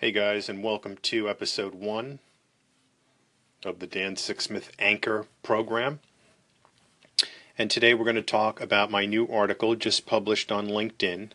Hey 0.00 0.12
guys, 0.12 0.48
and 0.48 0.62
welcome 0.62 0.96
to 1.02 1.28
episode 1.28 1.74
one 1.74 2.20
of 3.64 3.80
the 3.80 3.86
Dan 3.88 4.14
Sixsmith 4.14 4.68
Anchor 4.78 5.26
program. 5.42 5.98
And 7.58 7.68
today 7.68 7.94
we're 7.94 8.04
going 8.04 8.14
to 8.14 8.22
talk 8.22 8.60
about 8.60 8.92
my 8.92 9.06
new 9.06 9.26
article 9.26 9.74
just 9.74 10.06
published 10.06 10.52
on 10.52 10.68
LinkedIn 10.68 11.30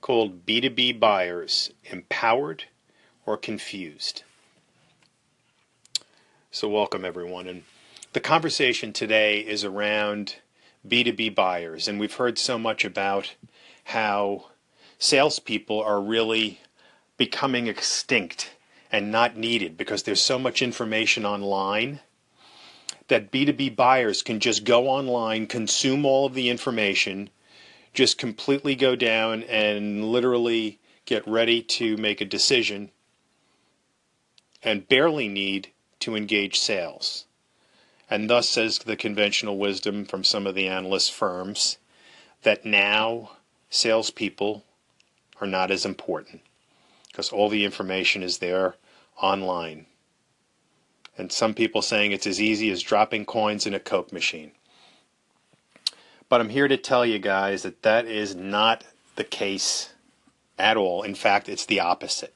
called 0.00 0.44
B2B 0.44 0.98
Buyers 0.98 1.70
Empowered 1.84 2.64
or 3.26 3.36
Confused. 3.36 4.24
So, 6.50 6.68
welcome 6.68 7.04
everyone. 7.04 7.46
And 7.46 7.62
the 8.12 8.18
conversation 8.18 8.92
today 8.92 9.38
is 9.38 9.62
around 9.62 10.38
B2B 10.84 11.32
buyers. 11.32 11.86
And 11.86 12.00
we've 12.00 12.12
heard 12.12 12.40
so 12.40 12.58
much 12.58 12.84
about 12.84 13.36
how 13.84 14.46
salespeople 14.98 15.80
are 15.80 16.00
really 16.00 16.58
becoming 17.16 17.66
extinct 17.66 18.54
and 18.90 19.10
not 19.10 19.36
needed 19.36 19.76
because 19.76 20.02
there's 20.02 20.20
so 20.20 20.38
much 20.38 20.62
information 20.62 21.24
online 21.24 22.00
that 23.08 23.30
B2B 23.30 23.76
buyers 23.76 24.22
can 24.22 24.40
just 24.40 24.64
go 24.64 24.88
online, 24.88 25.46
consume 25.46 26.04
all 26.04 26.26
of 26.26 26.34
the 26.34 26.48
information, 26.48 27.28
just 27.92 28.18
completely 28.18 28.74
go 28.74 28.96
down 28.96 29.42
and 29.44 30.04
literally 30.04 30.78
get 31.04 31.26
ready 31.26 31.62
to 31.62 31.96
make 31.96 32.20
a 32.20 32.24
decision 32.24 32.90
and 34.62 34.88
barely 34.88 35.28
need 35.28 35.68
to 36.00 36.16
engage 36.16 36.58
sales. 36.58 37.26
And 38.08 38.30
thus 38.30 38.48
says 38.48 38.78
the 38.78 38.96
conventional 38.96 39.58
wisdom 39.58 40.04
from 40.04 40.24
some 40.24 40.46
of 40.46 40.54
the 40.54 40.68
analyst 40.68 41.12
firms 41.12 41.78
that 42.42 42.64
now 42.64 43.32
salespeople 43.70 44.64
are 45.40 45.46
not 45.46 45.70
as 45.70 45.84
important 45.84 46.40
because 47.14 47.30
all 47.30 47.48
the 47.48 47.64
information 47.64 48.24
is 48.24 48.38
there 48.38 48.74
online. 49.22 49.86
And 51.16 51.30
some 51.30 51.54
people 51.54 51.80
saying 51.80 52.10
it's 52.10 52.26
as 52.26 52.40
easy 52.40 52.72
as 52.72 52.82
dropping 52.82 53.24
coins 53.24 53.68
in 53.68 53.74
a 53.74 53.78
Coke 53.78 54.12
machine. 54.12 54.50
But 56.28 56.40
I'm 56.40 56.48
here 56.48 56.66
to 56.66 56.76
tell 56.76 57.06
you 57.06 57.20
guys 57.20 57.62
that 57.62 57.82
that 57.82 58.06
is 58.06 58.34
not 58.34 58.82
the 59.14 59.22
case 59.22 59.94
at 60.58 60.76
all. 60.76 61.02
In 61.02 61.14
fact, 61.14 61.48
it's 61.48 61.66
the 61.66 61.78
opposite. 61.78 62.34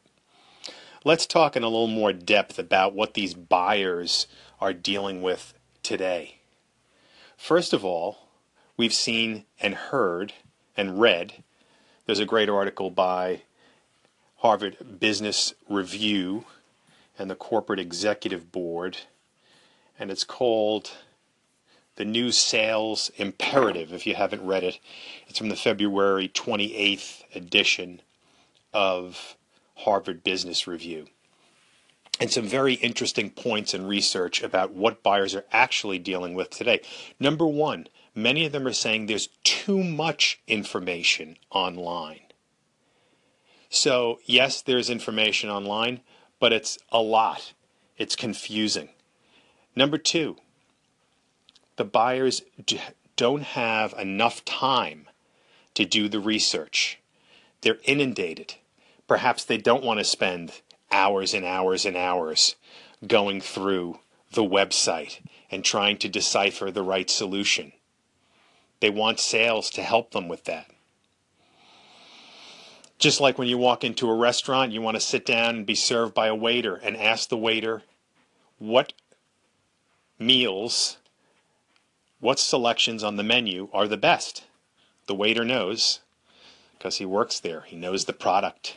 Let's 1.05 1.27
talk 1.27 1.57
in 1.57 1.65
a 1.65 1.69
little 1.69 1.89
more 1.89 2.13
depth 2.13 2.57
about 2.57 2.95
what 2.95 3.15
these 3.15 3.35
buyers 3.35 4.29
are 4.61 4.73
dealing 4.73 5.23
with 5.23 5.55
today. 5.83 6.37
First 7.37 7.73
of 7.73 7.85
all, 7.85 8.29
we've 8.77 8.95
seen 8.95 9.45
and 9.61 9.75
heard 9.75 10.35
and 10.77 11.01
read. 11.01 11.43
There's 12.07 12.21
a 12.21 12.25
great 12.25 12.49
article 12.49 12.91
by 12.91 13.43
Harvard 14.39 15.01
Business 15.01 15.53
Review 15.69 16.45
and 17.19 17.29
the 17.29 17.35
Corporate 17.35 17.81
Executive 17.81 18.53
Board, 18.53 18.99
and 19.99 20.13
it's 20.13 20.23
called 20.23 20.93
The 21.97 22.05
New 22.05 22.31
Sales 22.31 23.11
Imperative. 23.17 23.93
If 23.93 24.07
you 24.07 24.15
haven't 24.15 24.47
read 24.47 24.63
it, 24.63 24.79
it's 25.27 25.39
from 25.39 25.49
the 25.49 25.57
February 25.57 26.29
28th 26.29 27.25
edition 27.35 28.01
of 28.73 29.37
Harvard 29.75 30.23
Business 30.23 30.69
Review. 30.69 31.09
And 32.21 32.31
some 32.31 32.47
very 32.47 32.75
interesting 32.75 33.31
points 33.31 33.75
and 33.75 33.89
research 33.89 34.41
about 34.41 34.73
what 34.73 35.03
buyers 35.03 35.35
are 35.35 35.47
actually 35.51 35.99
dealing 35.99 36.35
with 36.35 36.51
today. 36.51 36.81
Number 37.19 37.47
one, 37.47 37.89
many 38.15 38.47
of 38.47 38.53
them 38.53 38.69
are 38.69 38.73
saying 38.73 39.07
there's 39.07 39.31
too 39.43 39.83
much 39.83 40.41
information 40.47 41.39
online. 41.51 42.21
So, 43.71 44.19
yes, 44.25 44.63
there's 44.63 44.89
information 44.89 45.51
online, 45.51 46.01
but 46.41 46.53
it's 46.53 46.79
a 46.91 47.01
lot. 47.01 47.53
It's 47.97 48.17
confusing. 48.17 48.91
Number 49.77 49.99
two, 49.99 50.37
the 51.77 51.85
buyers 51.85 52.43
don't 53.17 53.43
have 53.43 53.93
enough 53.95 54.45
time 54.45 55.09
to 55.75 55.85
do 55.85 56.09
the 56.09 56.21
research. 56.21 56.99
They're 57.61 57.79
inundated. 57.85 58.55
Perhaps 59.07 59.45
they 59.45 59.59
don't 59.59 59.85
want 59.85 60.01
to 60.01 60.05
spend 60.05 60.61
hours 60.91 61.35
and 61.35 61.45
hours 61.45 61.85
and 61.85 61.97
hours 61.97 62.57
going 63.07 63.41
through 63.41 64.01
the 64.33 64.43
website 64.43 65.21
and 65.51 65.65
trying 65.65 65.99
to 65.99 66.09
decipher 66.09 66.71
the 66.71 66.83
right 66.83 67.09
solution. 67.09 67.73
They 68.81 68.91
want 68.91 69.21
sales 69.21 69.71
to 69.71 69.83
help 69.83 70.13
them 70.13 70.29
with 70.29 70.45
that. 70.45 70.71
Just 72.99 73.21
like 73.21 73.39
when 73.39 73.49
you 73.49 73.59
walk 73.59 73.85
into 73.85 74.11
a 74.11 74.15
restaurant, 74.15 74.73
you 74.73 74.83
want 74.83 74.97
to 74.97 75.01
sit 75.01 75.25
down 75.25 75.57
and 75.57 75.67
be 75.67 75.75
served 75.75 76.15
by 76.15 76.27
a 76.27 76.35
waiter 76.35 76.75
and 76.75 76.97
ask 76.97 77.29
the 77.29 77.37
waiter 77.37 77.83
what 78.59 78.93
meals, 80.19 80.99
what 82.19 82.41
selections 82.41 83.05
on 83.05 83.17
the 83.17 83.23
menu 83.23 83.69
are 83.73 83.87
the 83.87 83.97
best. 83.97 84.45
The 85.07 85.15
waiter 85.15 85.45
knows 85.45 86.01
because 86.77 86.97
he 86.97 87.07
works 87.07 87.41
there, 87.41 87.63
he 87.63 87.77
knows 87.77 88.05
the 88.05 88.13
product, 88.13 88.77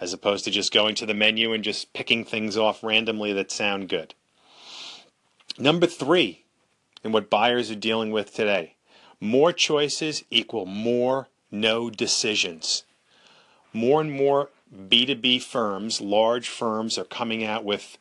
as 0.00 0.12
opposed 0.12 0.44
to 0.44 0.50
just 0.50 0.72
going 0.72 0.94
to 0.94 1.06
the 1.06 1.14
menu 1.14 1.52
and 1.52 1.64
just 1.64 1.92
picking 1.92 2.24
things 2.24 2.56
off 2.56 2.82
randomly 2.82 3.32
that 3.34 3.50
sound 3.50 3.88
good. 3.88 4.14
Number 5.58 5.86
three, 5.86 6.44
in 7.04 7.12
what 7.12 7.30
buyers 7.30 7.70
are 7.70 7.76
dealing 7.76 8.10
with 8.10 8.34
today 8.34 8.74
more 9.20 9.52
choices 9.52 10.22
equal 10.30 10.64
more 10.64 11.28
no 11.50 11.90
decisions 11.90 12.84
more 13.72 14.00
and 14.00 14.10
more 14.10 14.50
B2B 14.74 15.42
firms, 15.42 16.00
large 16.00 16.48
firms, 16.48 16.98
are 16.98 17.04
coming 17.04 17.44
out 17.44 17.64
with 17.64 17.98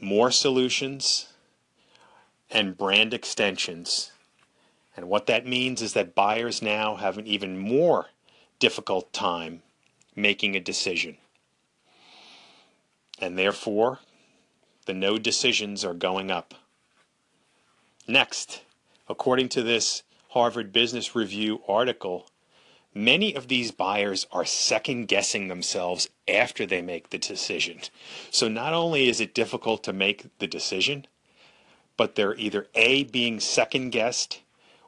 more 0.00 0.30
solutions 0.30 1.32
and 2.50 2.76
brand 2.76 3.12
extensions. 3.12 4.12
And 4.96 5.08
what 5.08 5.26
that 5.26 5.46
means 5.46 5.82
is 5.82 5.92
that 5.92 6.14
buyers 6.14 6.60
now 6.60 6.96
have 6.96 7.18
an 7.18 7.26
even 7.26 7.58
more 7.58 8.06
difficult 8.58 9.12
time 9.12 9.62
making 10.16 10.56
a 10.56 10.60
decision. 10.60 11.16
And 13.20 13.38
therefore, 13.38 14.00
the 14.86 14.94
no 14.94 15.18
decisions 15.18 15.84
are 15.84 15.94
going 15.94 16.30
up. 16.30 16.54
Next, 18.06 18.62
according 19.08 19.50
to 19.50 19.62
this 19.62 20.02
Harvard 20.30 20.72
Business 20.72 21.14
Review 21.14 21.60
article, 21.68 22.28
Many 22.94 23.34
of 23.34 23.48
these 23.48 23.70
buyers 23.70 24.26
are 24.32 24.44
second 24.44 25.06
guessing 25.06 25.48
themselves 25.48 26.08
after 26.26 26.66
they 26.66 26.82
make 26.82 27.10
the 27.10 27.18
decision. 27.18 27.80
So 28.30 28.48
not 28.48 28.72
only 28.72 29.08
is 29.08 29.20
it 29.20 29.34
difficult 29.34 29.84
to 29.84 29.92
make 29.92 30.26
the 30.38 30.46
decision, 30.46 31.06
but 31.96 32.14
they're 32.14 32.36
either 32.36 32.68
A, 32.74 33.04
being 33.04 33.40
second 33.40 33.90
guessed, 33.90 34.40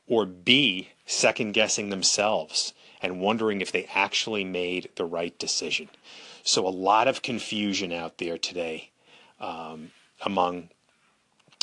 or 0.06 0.26
B, 0.26 0.90
second 1.06 1.52
guessing 1.52 1.90
themselves 1.90 2.72
and 3.02 3.20
wondering 3.20 3.60
if 3.60 3.72
they 3.72 3.88
actually 3.94 4.44
made 4.44 4.90
the 4.96 5.04
right 5.04 5.38
decision. 5.38 5.88
So 6.42 6.66
a 6.66 6.68
lot 6.68 7.08
of 7.08 7.22
confusion 7.22 7.92
out 7.92 8.18
there 8.18 8.38
today 8.38 8.90
um, 9.38 9.90
among 10.24 10.70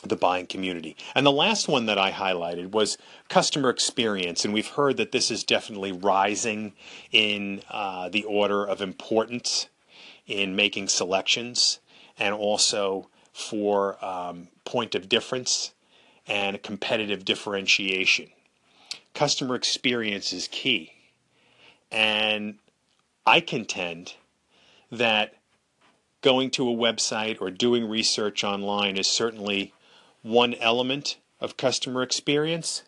the 0.03 0.15
buying 0.15 0.45
community. 0.45 0.95
And 1.15 1.25
the 1.25 1.31
last 1.31 1.67
one 1.67 1.87
that 1.87 1.97
I 1.97 2.11
highlighted 2.11 2.71
was 2.71 2.97
customer 3.29 3.69
experience. 3.69 4.45
And 4.45 4.53
we've 4.53 4.69
heard 4.69 4.97
that 4.97 5.11
this 5.11 5.31
is 5.31 5.43
definitely 5.43 5.91
rising 5.91 6.73
in 7.11 7.61
uh, 7.69 8.09
the 8.09 8.23
order 8.23 8.63
of 8.63 8.81
importance 8.81 9.67
in 10.27 10.55
making 10.55 10.89
selections 10.89 11.79
and 12.19 12.33
also 12.33 13.09
for 13.33 14.03
um, 14.03 14.49
point 14.65 14.93
of 14.95 15.09
difference 15.09 15.73
and 16.27 16.61
competitive 16.61 17.25
differentiation. 17.25 18.27
Customer 19.13 19.55
experience 19.55 20.33
is 20.33 20.47
key. 20.51 20.91
And 21.91 22.59
I 23.25 23.39
contend 23.39 24.13
that 24.91 25.33
going 26.21 26.49
to 26.51 26.69
a 26.69 26.75
website 26.75 27.37
or 27.39 27.49
doing 27.49 27.87
research 27.87 28.43
online 28.43 28.97
is 28.97 29.07
certainly 29.07 29.73
one 30.27 30.53
element 30.55 31.17
of 31.39 31.57
customer 31.57 32.03
experience. 32.03 32.83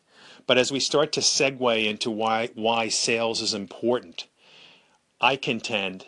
But 0.46 0.58
as 0.58 0.72
we 0.72 0.80
start 0.80 1.12
to 1.14 1.22
segue 1.22 1.86
into 1.86 2.12
why, 2.12 2.50
why 2.56 2.90
sales 2.90 3.42
is 3.42 3.54
important, 3.54 4.28
I 5.22 5.36
contend 5.36 6.06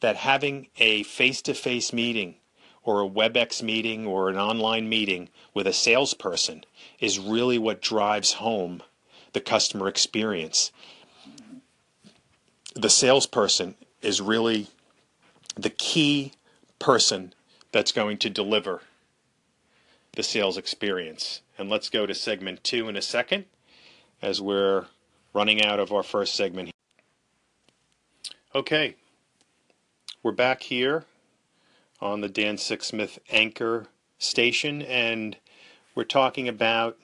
that 0.00 0.16
having 0.16 0.68
a 0.78 1.02
face 1.02 1.42
to 1.42 1.54
face 1.54 1.92
meeting 1.92 2.36
or 2.82 3.02
a 3.02 3.08
WebEx 3.08 3.62
meeting 3.62 4.06
or 4.06 4.30
an 4.30 4.38
online 4.38 4.88
meeting 4.88 5.28
with 5.52 5.66
a 5.66 5.72
salesperson 5.72 6.64
is 6.98 7.18
really 7.18 7.58
what 7.58 7.82
drives 7.82 8.34
home 8.34 8.82
the 9.32 9.40
customer 9.40 9.88
experience. 9.88 10.72
The 12.74 12.90
salesperson 12.90 13.74
is 14.00 14.20
really 14.20 14.68
the 15.56 15.70
key 15.70 16.32
person 16.78 17.34
that's 17.72 17.92
going 17.92 18.16
to 18.18 18.30
deliver 18.30 18.82
the 20.12 20.22
sales 20.22 20.56
experience. 20.56 21.40
And 21.58 21.68
let's 21.68 21.90
go 21.90 22.06
to 22.06 22.14
segment 22.14 22.64
two 22.64 22.88
in 22.88 22.96
a 22.96 23.02
second 23.02 23.44
as 24.22 24.40
we're 24.40 24.86
running 25.32 25.64
out 25.64 25.78
of 25.78 25.92
our 25.92 26.02
first 26.02 26.34
segment. 26.34 26.70
Okay, 28.54 28.96
we're 30.22 30.32
back 30.32 30.64
here 30.64 31.04
on 32.00 32.20
the 32.20 32.28
Dan 32.28 32.56
Sixsmith 32.56 33.18
Anchor 33.30 33.86
station, 34.18 34.82
and 34.82 35.36
we're 35.94 36.04
talking 36.04 36.48
about 36.48 36.98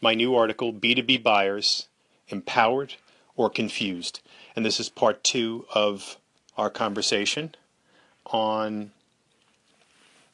my 0.00 0.14
new 0.14 0.34
article, 0.34 0.72
B2B 0.72 1.22
Buyers 1.22 1.88
Empowered 2.28 2.94
or 3.36 3.50
Confused. 3.50 4.20
And 4.54 4.64
this 4.64 4.78
is 4.78 4.88
part 4.88 5.24
two 5.24 5.66
of 5.74 6.18
our 6.56 6.70
conversation 6.70 7.54
on 8.26 8.92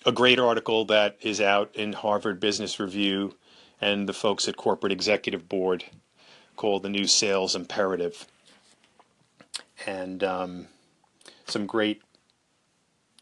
a 0.05 0.13
great 0.13 0.39
article 0.39 0.85
that 0.87 1.17
is 1.23 1.41
out 1.41 1.75
in 1.75 1.93
Harvard 1.93 2.39
Business 2.39 2.79
Review 2.79 3.35
and 3.81 4.09
the 4.09 4.13
folks 4.13 4.47
at 4.49 4.57
Corporate 4.57 4.93
Executive 4.93 5.49
Board 5.49 5.85
called 6.57 6.83
The 6.83 6.91
New 6.91 7.07
Sales 7.07 7.57
Imperative. 7.57 8.27
And 9.87 10.23
um, 10.23 10.69
some 11.47 11.67
great 11.67 12.03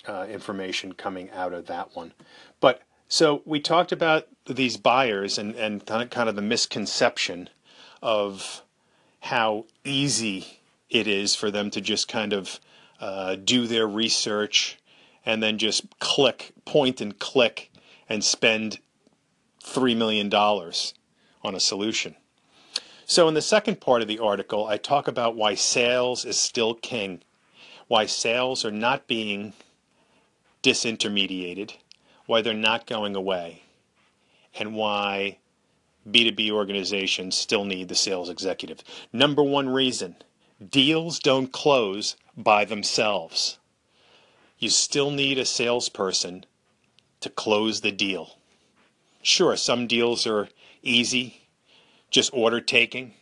uh, 0.06 0.26
information 0.28 0.92
coming 0.92 1.30
out 1.30 1.52
of 1.52 1.66
that 1.66 1.94
one. 1.94 2.12
But 2.60 2.82
so 3.08 3.42
we 3.44 3.60
talked 3.60 3.92
about 3.92 4.26
these 4.46 4.76
buyers 4.76 5.38
and, 5.38 5.54
and 5.54 5.84
kind 5.86 6.28
of 6.28 6.36
the 6.36 6.42
misconception 6.42 7.48
of 8.02 8.62
how 9.20 9.66
easy 9.84 10.60
it 10.90 11.06
is 11.06 11.34
for 11.34 11.50
them 11.50 11.70
to 11.70 11.80
just 11.80 12.08
kind 12.08 12.32
of 12.32 12.58
uh, 13.00 13.36
do 13.36 13.66
their 13.66 13.86
research 13.86 14.78
and 15.24 15.42
then 15.42 15.58
just 15.58 15.98
click, 15.98 16.52
point 16.64 17.00
and 17.00 17.18
click, 17.18 17.70
and 18.08 18.24
spend 18.24 18.78
$3 19.62 19.96
million 19.96 20.32
on 20.34 21.54
a 21.54 21.60
solution. 21.60 22.16
So, 23.04 23.28
in 23.28 23.34
the 23.34 23.42
second 23.42 23.80
part 23.80 24.02
of 24.02 24.08
the 24.08 24.18
article, 24.18 24.66
I 24.66 24.76
talk 24.76 25.08
about 25.08 25.36
why 25.36 25.54
sales 25.54 26.24
is 26.24 26.38
still 26.38 26.74
king, 26.74 27.22
why 27.88 28.06
sales 28.06 28.64
are 28.64 28.70
not 28.70 29.06
being 29.06 29.52
disintermediated, 30.62 31.74
why 32.26 32.40
they're 32.40 32.54
not 32.54 32.86
going 32.86 33.16
away, 33.16 33.62
and 34.54 34.74
why 34.74 35.38
B2B 36.08 36.50
organizations 36.50 37.36
still 37.36 37.64
need 37.64 37.88
the 37.88 37.94
sales 37.94 38.28
executive. 38.28 38.82
Number 39.12 39.42
one 39.42 39.68
reason 39.68 40.16
deals 40.70 41.18
don't 41.18 41.52
close 41.52 42.16
by 42.36 42.64
themselves. 42.64 43.58
You 44.62 44.70
still 44.70 45.10
need 45.10 45.38
a 45.38 45.44
salesperson 45.44 46.46
to 47.18 47.28
close 47.28 47.80
the 47.80 47.90
deal. 47.90 48.36
Sure, 49.20 49.56
some 49.56 49.88
deals 49.88 50.24
are 50.24 50.50
easy, 50.84 51.48
just 52.12 52.32
order 52.32 52.60
taking, 52.60 53.14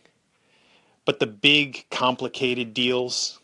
but 1.03 1.19
the 1.19 1.25
big, 1.25 1.87
complicated 1.89 2.75
deals 2.75 3.39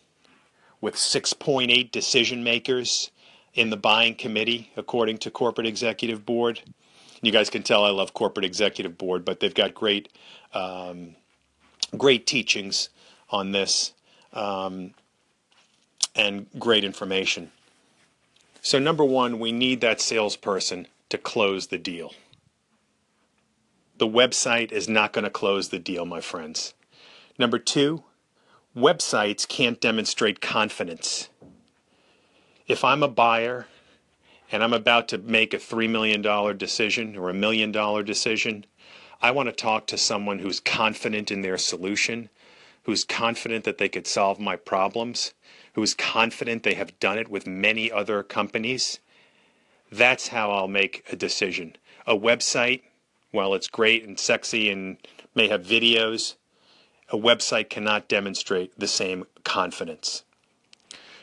with 0.80 0.94
6.8 0.94 1.92
decision 1.92 2.44
makers 2.44 3.10
in 3.56 3.72
the 3.72 3.78
buying 3.78 4.14
committee, 4.14 4.70
according 4.78 5.18
to 5.18 5.32
Corporate 5.32 5.66
Executive 5.66 6.24
Board. 6.24 6.62
You 7.24 7.32
guys 7.32 7.50
can 7.50 7.64
tell 7.64 7.84
I 7.84 7.90
love 7.90 8.14
Corporate 8.14 8.46
Executive 8.46 8.96
Board, 8.96 9.26
but 9.26 9.40
they've 9.40 9.56
got 9.56 9.74
great, 9.74 10.10
um, 10.54 11.16
great 11.98 12.28
teachings 12.28 12.90
on 13.32 13.54
this 13.54 13.94
um, 14.34 14.94
and 16.16 16.46
great 16.60 16.84
information. 16.84 17.52
So, 18.68 18.80
number 18.80 19.06
one, 19.06 19.40
we 19.40 19.54
need 19.54 19.80
that 19.80 20.02
salesperson 20.02 20.88
to 21.08 21.18
close 21.18 21.68
the 21.68 21.78
deal. 21.78 22.14
The 23.98 24.06
website 24.10 24.74
is 24.74 24.90
not 24.90 25.14
going 25.14 25.24
to 25.24 25.30
close 25.30 25.70
the 25.70 25.80
deal, 25.80 26.06
my 26.06 26.20
friends. 26.20 26.74
Number 27.40 27.60
two, 27.60 28.04
websites 28.76 29.48
can't 29.48 29.80
demonstrate 29.80 30.42
confidence 30.42 31.30
if 32.68 32.84
I'm 32.84 33.04
a 33.04 33.08
buyer 33.08 33.68
and 34.52 34.62
I'm 34.62 34.74
about 34.74 35.08
to 35.08 35.18
make 35.18 35.54
a 35.54 35.58
$3 35.60 35.90
million 35.90 36.22
decision 36.58 37.16
or 37.16 37.30
a 37.30 37.34
million 37.34 37.72
dollar 37.72 38.04
decision, 38.04 38.66
I 39.22 39.32
want 39.32 39.48
to 39.48 39.54
talk 39.54 39.88
to 39.88 39.98
someone 39.98 40.40
who's 40.40 40.60
confident 40.60 41.32
in 41.32 41.42
their 41.42 41.58
solution, 41.58 42.28
who's 42.84 43.06
confident 43.06 43.64
that 43.64 43.78
they 43.78 43.88
could 43.88 44.08
solve 44.08 44.42
my 44.42 44.58
problems, 44.58 45.34
who's 45.78 45.94
confident 45.94 46.64
they 46.64 46.74
have 46.74 47.00
done 47.00 47.20
it 47.20 47.30
with 47.30 47.46
many 47.46 47.92
other 47.92 48.24
companies. 48.24 49.00
That's 49.92 50.30
how 50.30 50.50
I'll 50.50 50.68
make 50.68 51.06
a 51.12 51.16
decision. 51.16 51.76
A 52.08 52.18
website, 52.18 52.82
while 53.30 53.54
it's 53.54 53.68
great 53.68 54.04
and 54.04 54.20
sexy 54.20 54.72
and 54.72 54.98
may 55.36 55.48
have 55.50 55.62
videos, 55.62 56.34
a 57.10 57.16
website 57.16 57.70
cannot 57.70 58.08
demonstrate 58.08 58.80
the 58.80 58.88
same 58.88 59.28
confidence. 59.44 60.24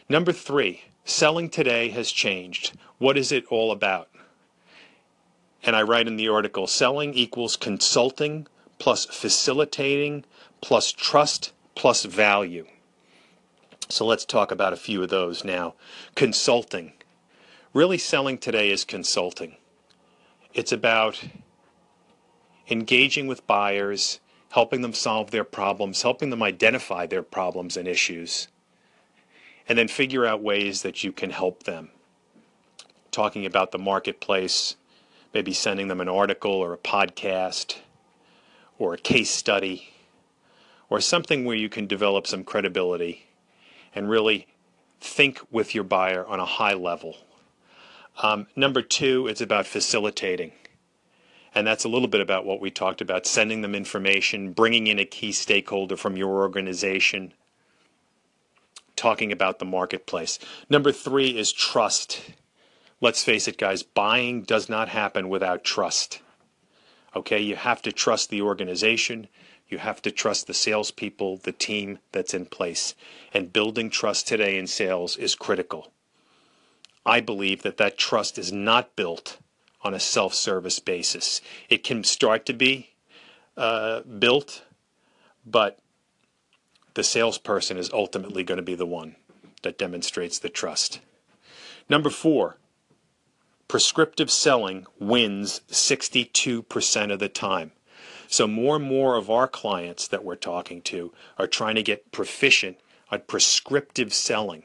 Number 0.09 0.31
three, 0.31 0.83
Selling 1.05 1.51
today 1.51 1.89
has 1.89 2.13
changed. 2.13 2.79
What 2.99 3.19
is 3.19 3.33
it 3.33 3.45
all 3.51 3.73
about? 3.73 4.09
And 5.65 5.75
I 5.75 5.83
write 5.83 6.07
in 6.07 6.17
the 6.17 6.29
article 6.29 6.69
selling 6.69 7.13
equals 7.13 7.57
consulting 7.57 8.47
plus 8.79 9.05
facilitating 9.07 10.25
plus 10.61 10.93
trust 10.93 11.53
plus 11.75 12.05
value. 12.05 12.69
So 13.89 14.07
let's 14.07 14.25
talk 14.25 14.51
about 14.51 14.73
a 14.73 14.77
few 14.77 15.03
of 15.03 15.11
those 15.11 15.45
now. 15.45 15.75
Consulting. 16.15 16.95
Really, 17.75 17.99
selling 17.99 18.39
today 18.39 18.71
is 18.71 18.85
consulting. 18.85 19.57
It's 20.55 20.73
about 20.73 21.23
engaging 22.71 23.27
with 23.27 23.47
buyers, 23.47 24.21
helping 24.51 24.81
them 24.81 24.95
solve 24.95 25.31
their 25.31 25.45
problems, 25.45 26.03
helping 26.03 26.31
them 26.31 26.43
identify 26.43 27.07
their 27.07 27.23
problems 27.23 27.77
and 27.77 27.87
issues, 27.87 28.49
and 29.69 29.77
then 29.77 29.89
figure 29.89 30.25
out 30.25 30.43
ways 30.43 30.83
that 30.83 31.05
you 31.05 31.13
can 31.13 31.31
help 31.31 31.65
them. 31.65 31.91
Talking 33.11 33.45
about 33.45 33.71
the 33.71 33.79
marketplace, 33.79 34.77
maybe 35.35 35.53
sending 35.53 35.89
them 35.89 36.01
an 36.01 36.09
article 36.09 36.53
or 36.53 36.73
a 36.73 36.79
podcast 36.79 37.79
or 38.79 38.95
a 38.95 38.99
case 38.99 39.31
study 39.31 39.93
or 40.89 41.01
something 41.01 41.45
where 41.45 41.57
you 41.57 41.69
can 41.69 41.87
develop 41.87 42.27
some 42.27 42.45
credibility 42.45 43.24
and 43.95 44.09
really 44.09 44.47
think 45.01 45.41
with 45.51 45.75
your 45.75 45.85
buyer 45.85 46.27
on 46.27 46.41
a 46.41 46.45
high 46.45 46.75
level. 46.75 47.19
Um, 48.23 48.47
number 48.57 48.83
two, 48.83 49.27
it's 49.27 49.41
about 49.41 49.67
facilitating. 49.67 50.53
And 51.55 51.67
that's 51.67 51.85
a 51.85 51.89
little 51.89 52.09
bit 52.09 52.21
about 52.21 52.45
what 52.45 52.61
we 52.61 52.71
talked 52.71 53.01
about 53.01 53.27
sending 53.27 53.63
them 53.63 53.75
information, 53.75 54.53
bringing 54.53 54.87
in 54.89 54.99
a 54.99 55.05
key 55.05 55.31
stakeholder 55.31 55.97
from 55.97 56.17
your 56.17 56.43
organization, 56.43 57.33
talking 58.97 59.31
about 59.31 59.59
the 59.59 59.65
marketplace. 59.65 60.39
Number 60.69 60.91
three 60.91 61.37
is 61.37 61.53
trust. 61.53 62.23
Let's 63.01 63.23
face 63.23 63.47
it, 63.47 63.59
guys, 63.59 63.83
buying 63.83 64.43
does 64.43 64.69
not 64.69 64.89
happen 64.89 65.29
without 65.29 65.63
trust. 65.63 66.21
Okay, 67.15 67.41
you 67.41 67.55
have 67.55 67.83
to 67.83 67.93
trust 67.93 68.31
the 68.31 68.43
organization. 68.43 69.29
You 69.69 69.79
have 69.79 70.03
to 70.03 70.11
trust 70.11 70.47
the 70.47 70.55
salespeople, 70.55 71.39
the 71.39 71.53
team 71.53 71.99
that's 72.13 72.35
in 72.35 72.47
place. 72.47 72.95
And 73.33 73.53
building 73.53 73.91
trust 73.91 74.29
today 74.29 74.59
in 74.59 74.67
sales 74.67 75.17
is 75.17 75.35
critical. 75.35 75.93
I 77.07 77.21
believe 77.21 77.63
that 77.63 77.77
that 77.79 77.99
trust 77.99 78.39
is 78.39 78.53
not 78.53 78.97
built 78.97 79.39
on 79.83 79.95
a 79.95 80.01
self 80.01 80.35
service 80.35 80.79
basis. 80.79 81.41
It 81.69 81.85
can 81.85 82.05
start 82.05 82.47
to 82.47 82.53
be 82.53 82.91
uh, 83.57 84.01
built, 84.01 84.65
but 85.45 85.79
the 86.95 87.05
salesperson 87.05 87.77
is 87.77 87.91
ultimately 87.93 88.45
going 88.45 88.57
to 88.57 88.63
be 88.63 88.75
the 88.75 88.87
one 88.87 89.17
that 89.63 89.79
demonstrates 89.79 90.39
the 90.39 90.49
trust. 90.49 91.01
Number 91.89 92.11
four, 92.11 92.57
prescriptive 93.69 94.31
selling 94.31 94.87
wins 94.99 95.61
62% 95.71 97.13
of 97.13 97.19
the 97.19 97.29
time. 97.29 97.73
So, 98.35 98.49
more 98.49 98.75
and 98.75 98.85
more 98.85 99.15
of 99.15 99.31
our 99.31 99.47
clients 99.47 100.09
that 100.09 100.25
we're 100.25 100.35
talking 100.35 100.83
to 100.83 101.13
are 101.39 101.47
trying 101.47 101.77
to 101.77 101.85
get 101.85 102.11
proficient 102.11 102.79
at 103.09 103.29
prescriptive 103.29 104.13
selling. 104.13 104.65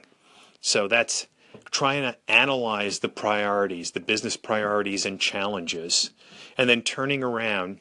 So, 0.59 0.87
that's 0.87 1.27
trying 1.69 2.01
to 2.01 2.17
analyze 2.27 2.97
the 2.97 3.09
priorities, 3.09 3.91
the 3.91 3.99
business 3.99 4.37
priorities 4.37 5.05
and 5.05 5.21
challenges, 5.21 6.09
and 6.57 6.67
then 6.67 6.81
turning 6.81 7.23
around 7.23 7.77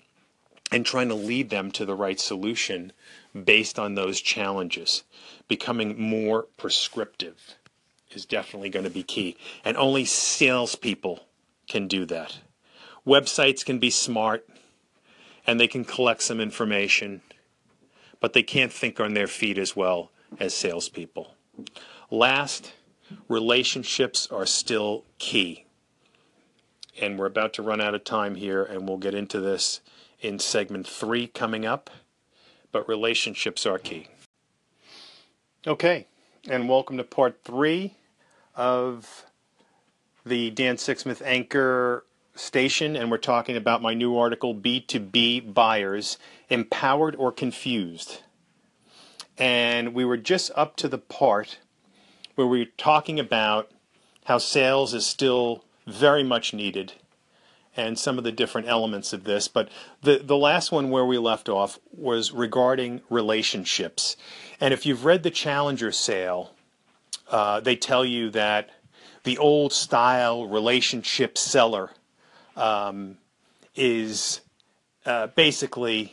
and 0.71 0.85
trying 0.85 1.09
to 1.09 1.15
lead 1.15 1.49
them 1.49 1.71
to 1.71 1.87
the 1.87 1.95
right 1.95 2.21
solution 2.21 2.93
based 3.33 3.79
on 3.79 3.95
those 3.95 4.21
challenges. 4.21 5.05
Becoming 5.49 5.99
more 5.99 6.49
prescriptive 6.59 7.55
is 8.13 8.27
definitely 8.27 8.69
going 8.69 8.85
to 8.85 8.91
be 8.91 9.03
key. 9.03 9.39
And 9.65 9.75
only 9.79 10.05
salespeople 10.05 11.25
can 11.67 11.89
do 11.89 12.05
that. 12.05 12.41
Websites 13.07 13.65
can 13.65 13.79
be 13.79 13.89
smart 13.89 14.47
and 15.49 15.59
they 15.59 15.67
can 15.67 15.85
collect 15.85 16.23
some 16.23 16.41
information, 16.41 17.23
but 18.21 18.35
they 18.35 18.45
can't 18.45 18.73
think 18.73 19.01
on 19.01 19.15
their 19.15 19.27
feet 19.27 19.59
as 19.59 19.75
well 19.75 20.13
as 20.39 20.55
salespeople. 20.55 21.35
Last, 22.09 22.75
relationships 23.29 24.29
are 24.31 24.47
still 24.47 25.05
key. 25.19 25.65
And 27.01 27.19
we're 27.19 27.27
about 27.27 27.53
to 27.55 27.63
run 27.63 27.81
out 27.81 27.95
of 27.95 28.05
time 28.05 28.37
here, 28.37 28.63
and 28.63 28.89
we'll 28.89 28.99
get 28.99 29.15
into 29.15 29.41
this 29.41 29.81
in 30.21 30.39
segment 30.39 30.87
three 30.87 31.27
coming 31.27 31.67
up 31.67 31.91
but 32.73 32.89
relationships 32.89 33.67
are 33.67 33.79
key. 33.79 34.09
Okay, 35.67 36.07
and 36.49 36.69
welcome 36.69 36.97
to 36.97 37.05
part 37.05 37.41
three 37.45 37.95
of 38.55 39.25
the 40.25 40.51
Dan 40.51 40.77
Sixsmith 40.77 41.23
Anchor 41.25 42.05
station, 42.39 42.97
and 42.97 43.11
we're 43.11 43.19
talking 43.19 43.57
about 43.57 43.83
my 43.83 43.95
new 43.95 44.17
article, 44.17 44.55
B2B 44.55 45.53
Buyers 45.53 46.19
Empowered 46.49 47.17
or 47.17 47.33
Confused. 47.33 48.23
And 49.37 49.95
we 49.95 50.05
were 50.05 50.17
just 50.17 50.51
up 50.55 50.77
to 50.77 50.89
the 50.89 50.99
part 50.99 51.59
where 52.35 52.47
we 52.47 52.61
were 52.61 52.71
talking 52.77 53.21
about 53.21 53.71
how 54.25 54.39
sales 54.39 54.95
is 54.95 55.07
still 55.07 55.65
very 55.87 56.23
much 56.23 56.53
needed 56.53 56.93
and 57.77 57.99
some 57.99 58.19
of 58.19 58.25
the 58.25 58.33
different 58.33 58.67
elements 58.67 59.13
of 59.13 59.25
this. 59.25 59.47
But 59.47 59.69
the, 60.03 60.19
the 60.19 60.37
last 60.37 60.73
one 60.73 60.91
where 60.91 61.07
we 61.07 61.19
left 61.19 61.49
off 61.49 61.79
was 61.93 62.33
regarding 62.33 63.03
relationships. 63.09 64.17
And 64.61 64.75
if 64.75 64.85
you've 64.85 65.05
read 65.05 65.23
the 65.23 65.31
Challenger 65.31 65.93
sale, 65.93 66.55
uh, 67.31 67.61
they 67.61 67.77
tell 67.77 68.05
you 68.05 68.31
that 68.31 68.71
the 69.23 69.39
old 69.39 69.73
style 69.73 70.47
relationship 70.47 71.39
seller 71.39 71.91
um, 72.59 73.19
is 73.75 74.41
uh, 75.07 75.29
basically 75.29 76.13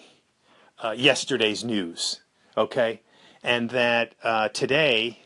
uh, 0.84 0.94
yesterday's 0.96 1.64
news, 1.64 2.22
okay? 2.56 3.02
And 3.44 3.70
that 3.72 4.14
uh, 4.24 4.50
today 4.50 5.20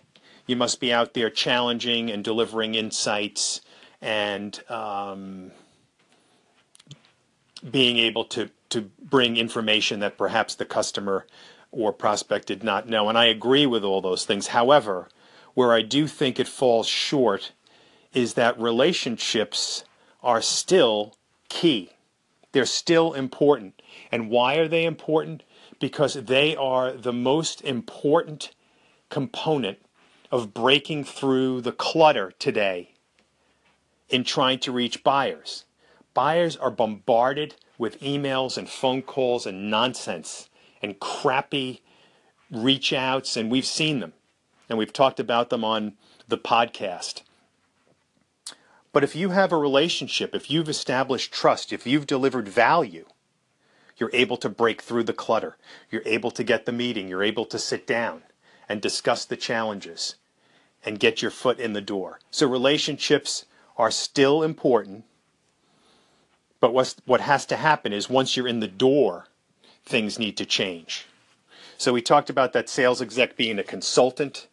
you 0.48 0.56
must 0.56 0.80
be 0.80 0.92
out 0.92 1.14
there 1.14 1.30
challenging 1.30 2.10
and 2.10 2.24
delivering 2.24 2.76
insights 2.76 3.62
and 4.02 4.60
um, 4.70 5.52
being 7.70 7.98
able 7.98 8.26
to, 8.26 8.50
to 8.70 8.90
bring 9.02 9.38
information 9.38 10.00
that 10.00 10.18
perhaps 10.18 10.56
the 10.56 10.66
customer 10.66 11.26
or 11.72 11.94
prospect 11.94 12.48
did 12.48 12.64
not 12.64 12.88
know. 12.88 13.10
And 13.10 13.18
I 13.18 13.26
agree 13.26 13.66
with 13.66 13.84
all 13.84 14.02
those 14.02 14.26
things. 14.26 14.48
However, 14.48 15.10
where 15.54 15.74
I 15.74 15.82
do 15.82 16.08
think 16.08 16.40
it 16.40 16.48
falls 16.48 16.88
short 16.88 17.52
is 18.14 18.34
that 18.34 18.60
relationships 18.60 19.84
are 20.22 20.42
still 20.42 21.16
key. 21.50 21.92
They're 22.52 22.66
still 22.66 23.14
important. 23.14 23.82
And 24.12 24.30
why 24.30 24.56
are 24.56 24.68
they 24.68 24.86
important? 24.86 25.44
Because 25.80 26.14
they 26.14 26.56
are 26.56 26.92
the 26.92 27.14
most 27.14 27.62
important 27.62 28.52
component 29.10 29.80
of 30.32 30.54
breaking 30.54 31.04
through 31.04 31.62
the 31.62 31.72
clutter 31.72 32.34
today 32.40 32.92
in 34.10 34.24
trying 34.24 34.60
to 34.60 34.72
reach 34.72 35.04
buyers. 35.04 35.66
Buyers 36.14 36.58
are 36.58 36.72
bombarded 36.72 37.56
with 37.78 38.00
emails 38.02 38.58
and 38.58 38.70
phone 38.70 39.02
calls 39.02 39.46
and 39.46 39.70
nonsense 39.70 40.50
and 40.82 41.00
crappy 41.00 41.82
reach 42.52 42.94
outs, 42.94 43.38
and 43.38 43.52
we've 43.52 43.66
seen 43.66 44.00
them. 44.00 44.14
And 44.68 44.78
we've 44.78 44.94
talked 44.94 45.20
about 45.20 45.50
them 45.50 45.64
on 45.64 45.94
the 46.28 46.38
podcast. 46.38 47.22
But 48.92 49.04
if 49.04 49.16
you 49.16 49.30
have 49.30 49.52
a 49.52 49.58
relationship, 49.58 50.34
if 50.34 50.50
you've 50.50 50.70
established 50.70 51.32
trust, 51.32 51.72
if 51.72 51.86
you've 51.86 52.08
delivered 52.08 52.48
value, 52.48 53.06
you're 53.98 54.10
able 54.14 54.38
to 54.38 54.50
break 54.50 54.82
through 54.82 55.04
the 55.04 55.14
clutter. 55.14 55.58
You're 55.92 56.02
able 56.06 56.32
to 56.32 56.44
get 56.44 56.66
the 56.66 56.72
meeting. 56.72 57.08
You're 57.08 57.24
able 57.24 57.46
to 57.46 57.60
sit 57.60 57.86
down 57.86 58.24
and 58.68 58.82
discuss 58.82 59.26
the 59.26 59.38
challenges 59.38 60.16
and 60.86 61.00
get 61.00 61.22
your 61.22 61.32
foot 61.32 61.60
in 61.60 61.74
the 61.74 61.82
door. 61.82 62.20
So 62.32 62.48
relationships 62.48 63.46
are 63.78 63.92
still 63.92 64.44
important. 64.44 65.04
But 66.60 66.74
what's, 66.74 66.96
what 67.06 67.22
has 67.22 67.46
to 67.48 67.56
happen 67.56 67.94
is 67.94 68.10
once 68.10 68.36
you're 68.36 68.48
in 68.48 68.60
the 68.60 68.68
door, 68.68 69.28
things 69.86 70.20
need 70.20 70.38
to 70.38 70.46
change. 70.46 71.06
So 71.78 71.94
we 71.94 72.02
talked 72.02 72.30
about 72.30 72.52
that 72.54 72.68
sales 72.68 73.02
exec 73.02 73.38
being 73.38 73.60
a 73.60 73.64
consultant, 73.64 74.48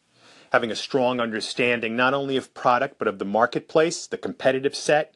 having 0.52 0.70
a 0.70 0.76
strong 0.76 1.20
understanding 1.20 1.96
not 1.96 2.14
only 2.14 2.36
of 2.36 2.54
product 2.54 2.98
but 2.98 3.08
of 3.08 3.18
the 3.18 3.24
marketplace, 3.24 4.06
the 4.06 4.18
competitive 4.18 4.74
set, 4.74 5.14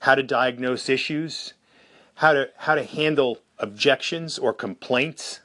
how 0.00 0.14
to 0.14 0.22
diagnose 0.22 0.88
issues, 0.88 1.54
how 2.16 2.32
to 2.32 2.50
how 2.58 2.74
to 2.74 2.84
handle 2.84 3.38
objections 3.58 4.38
or 4.38 4.52
complaints, 4.52 5.40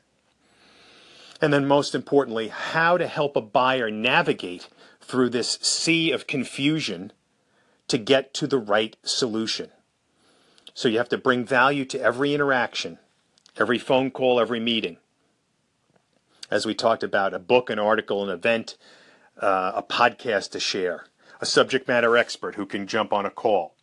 and 1.41 1.53
then 1.53 1.67
most 1.67 1.95
importantly, 1.95 2.49
how 2.49 2.97
to 2.97 3.07
help 3.07 3.35
a 3.35 3.41
buyer 3.41 3.89
navigate 3.89 4.67
through 5.01 5.29
this 5.29 5.57
sea 5.61 6.11
of 6.11 6.27
confusion 6.27 7.11
to 7.87 7.97
get 7.97 8.33
to 8.35 8.47
the 8.47 8.59
right 8.59 8.95
solution. 9.03 9.71
So 10.73 10.87
you 10.87 10.97
have 10.97 11.09
to 11.09 11.17
bring 11.17 11.45
value 11.45 11.85
to 11.85 11.99
every 11.99 12.33
interaction, 12.33 12.99
every 13.57 13.79
phone 13.79 14.11
call, 14.11 14.39
every 14.39 14.59
meeting. 14.59 14.97
As 16.51 16.65
we 16.65 16.73
talked 16.73 17.03
about, 17.03 17.33
a 17.33 17.39
book, 17.39 17.69
an 17.69 17.79
article, 17.79 18.23
an 18.23 18.29
event, 18.29 18.77
uh, 19.39 19.73
a 19.75 19.83
podcast 19.83 20.51
to 20.51 20.59
share, 20.59 21.05
a 21.41 21.45
subject 21.45 21.87
matter 21.87 22.17
expert 22.17 22.55
who 22.55 22.65
can 22.65 22.87
jump 22.87 23.13
on 23.13 23.25
a 23.25 23.29
call. 23.29 23.73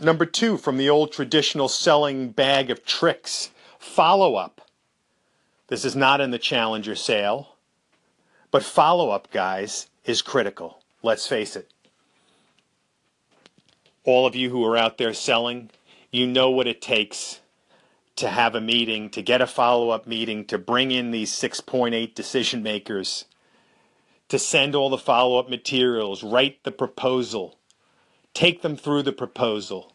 Number 0.00 0.26
two, 0.26 0.56
from 0.56 0.76
the 0.76 0.90
old 0.90 1.12
traditional 1.12 1.68
selling 1.68 2.30
bag 2.30 2.70
of 2.70 2.84
tricks, 2.84 3.50
follow 3.78 4.34
up. 4.34 4.60
This 5.68 5.84
is 5.84 5.96
not 5.96 6.20
in 6.20 6.30
the 6.30 6.38
Challenger 6.38 6.94
sale, 6.94 7.56
but 8.50 8.62
follow 8.62 9.10
up, 9.10 9.30
guys, 9.30 9.88
is 10.04 10.20
critical. 10.20 10.82
Let's 11.02 11.26
face 11.26 11.56
it. 11.56 11.70
All 14.04 14.26
of 14.26 14.36
you 14.36 14.50
who 14.50 14.64
are 14.66 14.76
out 14.76 14.98
there 14.98 15.14
selling, 15.14 15.70
you 16.10 16.26
know 16.26 16.50
what 16.50 16.66
it 16.66 16.82
takes 16.82 17.40
to 18.16 18.28
have 18.28 18.54
a 18.54 18.60
meeting, 18.60 19.10
to 19.10 19.22
get 19.22 19.40
a 19.40 19.46
follow 19.46 19.90
up 19.90 20.06
meeting, 20.06 20.44
to 20.46 20.58
bring 20.58 20.90
in 20.90 21.10
these 21.10 21.32
6.8 21.32 22.14
decision 22.14 22.62
makers 22.62 23.24
to 24.28 24.38
send 24.38 24.74
all 24.74 24.90
the 24.90 24.98
follow 24.98 25.38
up 25.38 25.48
materials, 25.48 26.22
write 26.22 26.62
the 26.64 26.72
proposal, 26.72 27.58
take 28.32 28.62
them 28.62 28.76
through 28.76 29.02
the 29.02 29.12
proposal, 29.12 29.92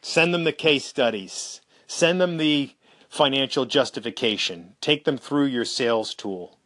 send 0.00 0.32
them 0.32 0.44
the 0.44 0.52
case 0.52 0.84
studies, 0.84 1.60
send 1.86 2.20
them 2.20 2.36
the 2.36 2.72
financial 3.08 3.66
justification, 3.66 4.74
take 4.80 5.04
them 5.04 5.18
through 5.18 5.44
your 5.44 5.64
sales 5.64 6.14
tool, 6.14 6.58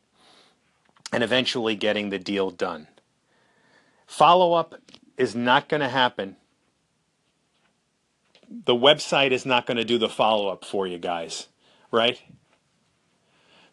and 1.13 1.25
eventually 1.25 1.75
getting 1.75 2.11
the 2.11 2.19
deal 2.19 2.51
done. 2.51 2.87
Follow 4.07 4.53
up 4.53 4.75
is 5.17 5.35
not 5.35 5.69
going 5.69 5.81
to 5.81 5.89
happen. 5.89 6.37
The 8.49 8.75
website 8.75 9.33
is 9.33 9.45
not 9.45 9.67
going 9.67 9.77
to 9.77 9.85
do 9.85 9.99
the 9.99 10.09
follow 10.09 10.49
up 10.49 10.65
for 10.65 10.87
you 10.87 10.99
guys, 10.99 11.49
right? 11.91 12.21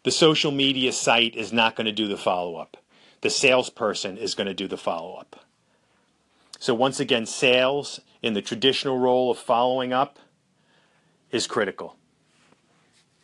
The 0.04 0.10
social 0.10 0.52
media 0.52 0.92
site 0.92 1.34
is 1.34 1.52
not 1.52 1.76
going 1.76 1.86
to 1.86 1.92
do 1.92 2.06
the 2.06 2.16
follow 2.16 2.56
up. 2.56 2.76
The 3.22 3.30
salesperson 3.30 4.18
is 4.18 4.34
going 4.34 4.46
to 4.46 4.54
do 4.54 4.68
the 4.68 4.76
follow 4.76 5.14
up. 5.14 5.44
So, 6.58 6.74
once 6.74 7.00
again, 7.00 7.26
sales 7.26 8.00
in 8.22 8.34
the 8.34 8.42
traditional 8.42 8.98
role 8.98 9.30
of 9.30 9.38
following 9.38 9.92
up 9.92 10.18
is 11.30 11.46
critical. 11.46 11.96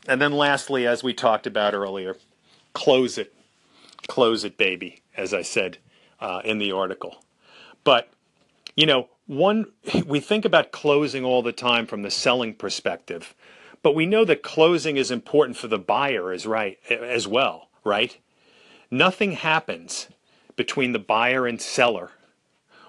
And 0.08 0.20
then, 0.20 0.32
lastly, 0.32 0.86
as 0.86 1.02
we 1.02 1.12
talked 1.12 1.46
about 1.46 1.74
earlier, 1.74 2.16
close 2.72 3.18
it. 3.18 3.34
Close 4.08 4.44
it, 4.44 4.56
baby, 4.56 5.02
as 5.16 5.34
I 5.34 5.42
said 5.42 5.78
uh, 6.18 6.40
in 6.44 6.58
the 6.58 6.72
article. 6.72 7.22
But, 7.84 8.10
you 8.74 8.86
know, 8.86 9.08
one, 9.26 9.66
we 10.06 10.18
think 10.20 10.44
about 10.46 10.72
closing 10.72 11.24
all 11.24 11.42
the 11.42 11.52
time 11.52 11.86
from 11.86 12.02
the 12.02 12.10
selling 12.10 12.54
perspective. 12.54 13.34
But 13.82 13.94
we 13.94 14.06
know 14.06 14.24
that 14.24 14.42
closing 14.42 14.96
is 14.96 15.10
important 15.10 15.56
for 15.56 15.68
the 15.68 15.78
buyer 15.78 16.32
as 16.32 16.46
right 16.46 16.78
as 16.90 17.26
well, 17.26 17.68
right? 17.84 18.18
Nothing 18.90 19.32
happens 19.32 20.08
between 20.56 20.92
the 20.92 20.98
buyer 20.98 21.46
and 21.46 21.60
seller. 21.60 22.10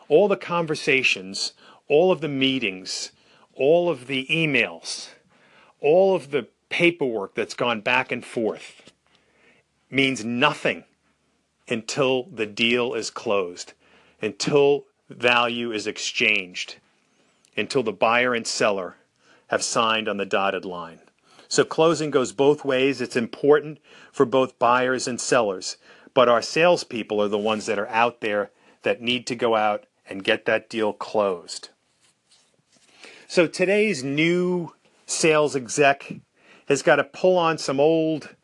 All 0.10 0.28
the 0.28 0.36
conversations, 0.36 1.54
all 1.88 2.12
of 2.12 2.20
the 2.20 2.28
meetings, 2.28 3.12
all 3.54 3.90
of 3.90 4.08
the 4.08 4.26
emails, 4.30 5.10
all 5.80 6.16
of 6.16 6.32
the 6.32 6.48
paperwork 6.70 7.36
that's 7.36 7.54
gone 7.54 7.82
back 7.82 8.12
and 8.12 8.26
forth 8.26 8.92
means 9.90 10.26
nothing 10.26 10.84
until 11.68 12.24
the 12.24 12.46
deal 12.46 12.94
is 12.94 13.10
closed, 13.10 13.74
until 14.22 14.86
value 15.10 15.72
is 15.72 15.88
exchanged, 15.88 16.76
until 17.56 17.84
the 17.84 17.92
buyer 17.92 18.34
and 18.34 18.48
seller 18.48 18.96
have 19.52 19.62
signed 19.62 20.08
on 20.08 20.16
the 20.16 20.26
dotted 20.26 20.64
line. 20.64 21.02
So 21.50 21.66
closing 21.66 22.10
goes 22.10 22.32
both 22.32 22.64
ways. 22.64 23.02
It's 23.02 23.18
important 23.18 23.80
for 24.10 24.26
both 24.26 24.58
buyers 24.58 25.10
and 25.10 25.20
sellers. 25.20 25.76
But 26.14 26.30
our 26.30 26.42
salespeople 26.42 27.22
are 27.22 27.28
the 27.28 27.38
ones 27.38 27.66
that 27.66 27.78
are 27.78 27.90
out 27.90 28.22
there 28.22 28.52
that 28.84 29.02
need 29.02 29.28
to 29.28 29.36
go 29.36 29.58
out 29.58 29.88
and 30.10 30.24
get 30.24 30.46
that 30.46 30.70
deal 30.70 30.94
closed. 30.94 31.68
So 33.28 33.46
today's 33.46 34.06
new 34.06 34.74
sales 35.06 35.54
exec 35.54 36.14
has 36.70 36.82
got 36.82 36.96
to 36.96 37.04
pull 37.04 37.38
on 37.38 37.58
some 37.58 37.80
old 37.82 38.36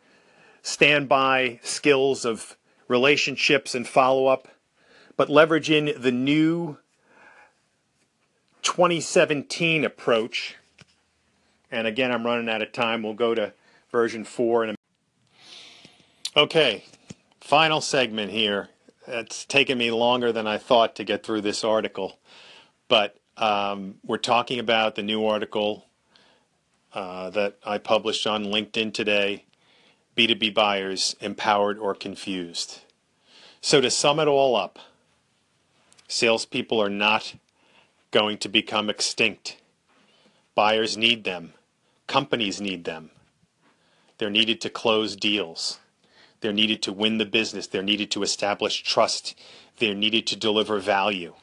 standby 0.62 1.62
skills 1.64 2.26
of 2.26 2.58
relationships 2.90 3.74
and 3.74 3.88
follow 3.88 4.28
up, 4.28 4.50
but 5.16 5.30
leverage 5.30 5.72
in 5.72 5.94
the 5.98 6.12
new 6.12 6.80
2017 8.62 9.86
approach 9.86 10.57
and 11.72 11.88
again, 11.88 12.12
I'm 12.12 12.26
running 12.26 12.50
out 12.50 12.62
of 12.62 12.72
time. 12.72 13.04
We'll 13.04 13.14
go 13.14 13.36
to 13.36 13.54
version 13.92 14.24
4 14.24 14.64
in 14.66 14.70
a 14.72 14.76
Okay, 16.36 16.84
final 17.42 17.82
segment 17.82 18.32
here. 18.32 18.70
it's 19.08 19.46
taken 19.46 19.78
me 19.78 19.90
longer 19.92 20.32
than 20.32 20.46
I 20.46 20.58
thought 20.58 20.96
to 20.98 21.04
get 21.04 21.24
through 21.26 21.42
this 21.42 21.64
article. 21.64 22.20
But 22.88 23.18
um, 23.38 23.96
we're 24.06 24.18
talking 24.18 24.60
about 24.60 24.96
the 24.96 25.04
new 25.04 25.26
article 25.26 25.86
uh, 26.94 27.30
that 27.32 27.58
I 27.66 27.78
published 27.78 28.28
on 28.28 28.46
LinkedIn 28.46 28.94
today 28.94 29.46
B2B 30.18 30.54
buyers 30.54 31.16
empowered 31.22 31.78
or 31.78 31.94
confused. 31.94 32.82
So, 33.62 33.82
to 33.82 33.92
sum 33.92 34.20
it 34.20 34.28
all 34.28 34.56
up, 34.56 34.80
salespeople 36.08 36.82
are 36.82 36.90
not 36.90 37.36
going 38.12 38.38
to 38.40 38.50
become 38.50 38.90
extinct. 38.90 39.58
Buyers 40.56 40.98
need 40.98 41.24
them, 41.24 41.54
companies 42.08 42.60
need 42.60 42.86
them. 42.86 43.12
They're 44.18 44.30
needed 44.30 44.62
to 44.62 44.70
close 44.70 45.16
deals. 45.16 45.80
They're 46.42 46.54
needed 46.54 46.82
to 46.84 46.94
win 46.94 47.18
the 47.18 47.26
business. 47.26 47.68
They're 47.68 47.84
needed 47.84 48.12
to 48.12 48.24
establish 48.24 48.84
trust. 48.84 49.38
They're 49.78 49.94
needed 49.94 50.26
to 50.28 50.36
deliver 50.36 50.80
value. 50.80 51.36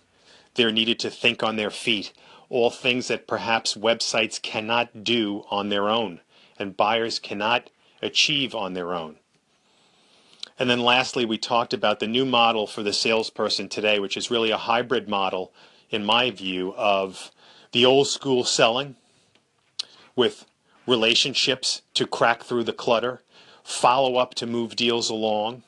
They're 0.54 0.72
needed 0.72 0.98
to 1.00 1.10
think 1.10 1.42
on 1.42 1.56
their 1.56 1.70
feet. 1.70 2.12
All 2.48 2.70
things 2.70 3.08
that 3.08 3.26
perhaps 3.26 3.74
websites 3.74 4.40
cannot 4.40 5.04
do 5.04 5.44
on 5.50 5.68
their 5.68 5.88
own 5.88 6.20
and 6.58 6.76
buyers 6.76 7.18
cannot 7.18 7.70
achieve 8.02 8.54
on 8.54 8.74
their 8.74 8.94
own. 8.94 9.16
And 10.58 10.70
then 10.70 10.80
lastly, 10.80 11.24
we 11.24 11.38
talked 11.38 11.74
about 11.74 11.98
the 11.98 12.06
new 12.06 12.24
model 12.24 12.66
for 12.66 12.82
the 12.82 12.92
salesperson 12.92 13.68
today, 13.68 13.98
which 13.98 14.16
is 14.16 14.30
really 14.30 14.50
a 14.50 14.56
hybrid 14.56 15.08
model, 15.08 15.52
in 15.90 16.04
my 16.04 16.30
view, 16.30 16.74
of 16.76 17.32
the 17.72 17.84
old 17.84 18.06
school 18.06 18.44
selling 18.44 18.94
with 20.14 20.46
relationships 20.86 21.82
to 21.94 22.06
crack 22.06 22.42
through 22.42 22.64
the 22.64 22.72
clutter, 22.72 23.22
follow 23.62 24.16
up 24.16 24.34
to 24.34 24.46
move 24.46 24.76
deals 24.76 25.10
along, 25.10 25.62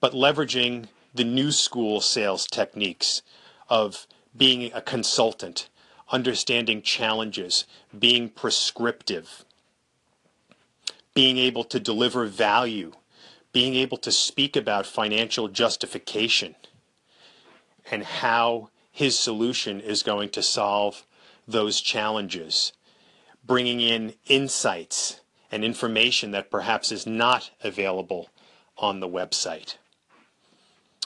but 0.00 0.12
leveraging 0.12 0.86
the 1.14 1.24
new 1.24 1.50
school 1.50 2.00
sales 2.00 2.46
techniques 2.46 3.22
of 3.68 4.06
being 4.36 4.72
a 4.72 4.80
consultant, 4.80 5.68
understanding 6.10 6.82
challenges, 6.82 7.64
being 7.98 8.28
prescriptive, 8.28 9.44
being 11.14 11.38
able 11.38 11.64
to 11.64 11.80
deliver 11.80 12.26
value, 12.26 12.92
being 13.52 13.74
able 13.74 13.96
to 13.96 14.12
speak 14.12 14.54
about 14.54 14.84
financial 14.84 15.48
justification 15.48 16.54
and 17.90 18.04
how 18.04 18.68
his 18.92 19.18
solution 19.18 19.80
is 19.80 20.02
going 20.02 20.28
to 20.28 20.42
solve 20.42 21.04
those 21.48 21.80
challenges, 21.80 22.72
bringing 23.46 23.80
in 23.80 24.14
insights 24.26 25.20
and 25.50 25.64
information 25.64 26.32
that 26.32 26.50
perhaps 26.50 26.90
is 26.90 27.06
not 27.06 27.50
available 27.62 28.28
on 28.76 29.00
the 29.00 29.08
website. 29.08 29.76